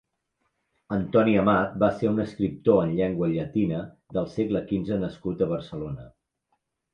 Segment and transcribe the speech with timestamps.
[0.95, 3.83] Antoni Amat va ser un escriptor en llengua llatina
[4.19, 6.09] del segle quinze nascut a Barcelona.